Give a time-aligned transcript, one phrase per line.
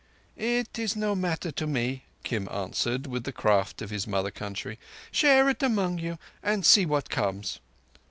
[0.35, 4.79] "It is no matter to me." Kim answered, with the craft of his mother country.
[5.11, 7.59] "Share it among you, and see what comes!"